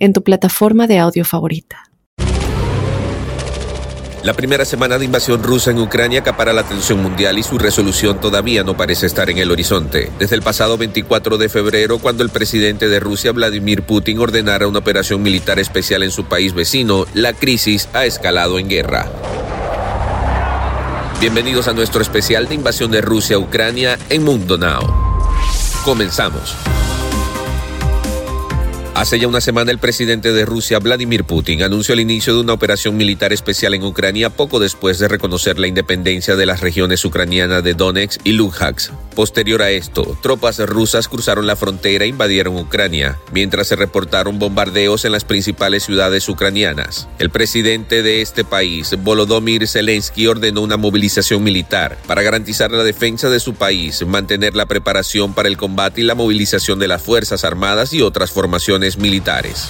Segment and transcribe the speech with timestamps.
[0.00, 1.84] en tu plataforma de audio favorita.
[4.22, 8.20] La primera semana de invasión rusa en Ucrania acapara la atención mundial y su resolución
[8.20, 10.10] todavía no parece estar en el horizonte.
[10.18, 14.80] Desde el pasado 24 de febrero, cuando el presidente de Rusia, Vladimir Putin, ordenara una
[14.80, 19.06] operación militar especial en su país vecino, la crisis ha escalado en guerra.
[21.18, 24.80] Bienvenidos a nuestro especial de invasión de Rusia a Ucrania en Mundo Now.
[25.82, 26.56] Comenzamos.
[28.94, 32.52] Hace ya una semana el presidente de Rusia, Vladimir Putin, anunció el inicio de una
[32.52, 37.62] operación militar especial en Ucrania poco después de reconocer la independencia de las regiones ucranianas
[37.64, 38.92] de Donetsk y Luhansk.
[39.14, 45.04] Posterior a esto, tropas rusas cruzaron la frontera e invadieron Ucrania, mientras se reportaron bombardeos
[45.04, 47.08] en las principales ciudades ucranianas.
[47.18, 53.28] El presidente de este país, Volodymyr Zelensky, ordenó una movilización militar para garantizar la defensa
[53.28, 57.44] de su país, mantener la preparación para el combate y la movilización de las Fuerzas
[57.44, 59.68] Armadas y otras formaciones militares.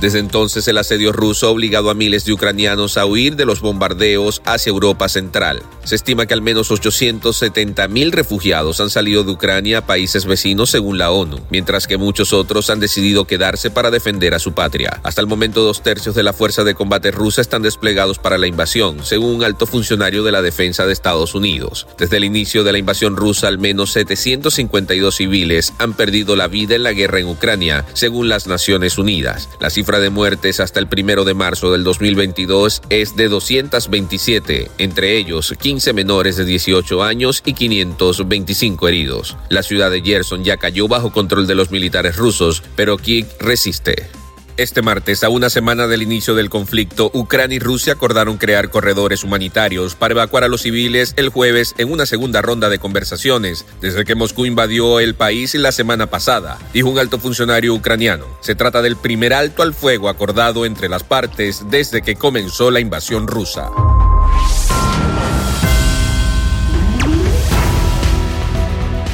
[0.00, 3.60] Desde entonces el asedio ruso ha obligado a miles de ucranianos a huir de los
[3.60, 5.60] bombardeos hacia Europa Central.
[5.82, 10.70] Se estima que al menos 870 mil refugiados han salido de Ucrania a países vecinos
[10.70, 15.00] según la ONU, mientras que muchos otros han decidido quedarse para defender a su patria.
[15.02, 18.46] Hasta el momento dos tercios de la fuerza de combate rusa están desplegados para la
[18.46, 21.88] invasión, según un alto funcionario de la defensa de Estados Unidos.
[21.98, 26.76] Desde el inicio de la invasión rusa al menos 752 civiles han perdido la vida
[26.76, 29.48] en la guerra en Ucrania, según las Naciones Unidas.
[29.58, 35.16] La cifra de muertes hasta el primero de marzo del 2022 es de 227, entre
[35.16, 39.36] ellos 15 menores de 18 años y 525 heridos.
[39.48, 44.17] La ciudad de Gerson ya cayó bajo control de los militares rusos, pero Kiev resiste.
[44.58, 49.22] Este martes, a una semana del inicio del conflicto, Ucrania y Rusia acordaron crear corredores
[49.22, 54.04] humanitarios para evacuar a los civiles el jueves en una segunda ronda de conversaciones, desde
[54.04, 58.24] que Moscú invadió el país la semana pasada, dijo un alto funcionario ucraniano.
[58.40, 62.80] Se trata del primer alto al fuego acordado entre las partes desde que comenzó la
[62.80, 63.70] invasión rusa.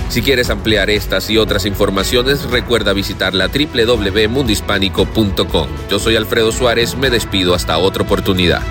[0.08, 5.68] Si quieres ampliar estas y otras informaciones, recuerda visitar la www.mundispánico.com.
[5.90, 8.62] Yo soy Alfredo Suárez, me despido hasta otra oportunidad.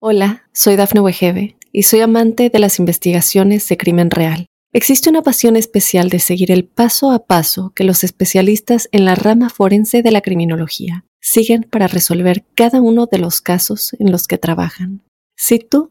[0.00, 4.46] Hola, soy Dafne Wegebe y soy amante de las investigaciones de crimen real.
[4.72, 9.14] Existe una pasión especial de seguir el paso a paso que los especialistas en la
[9.14, 14.28] rama forense de la criminología siguen para resolver cada uno de los casos en los
[14.28, 15.02] que trabajan.
[15.36, 15.90] Si tú